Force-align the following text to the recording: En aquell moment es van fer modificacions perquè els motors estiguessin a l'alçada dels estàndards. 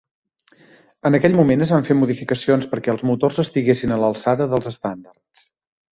En 1.09 1.17
aquell 1.17 1.35
moment 1.39 1.65
es 1.65 1.73
van 1.75 1.85
fer 1.89 1.97
modificacions 1.99 2.67
perquè 2.73 2.95
els 2.95 3.05
motors 3.11 3.39
estiguessin 3.47 3.95
a 3.99 4.03
l'alçada 4.05 4.49
dels 4.55 4.71
estàndards. 4.73 5.49